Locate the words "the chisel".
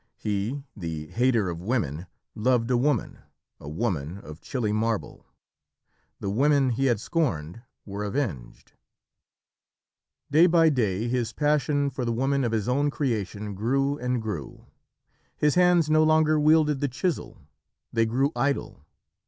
16.79-17.37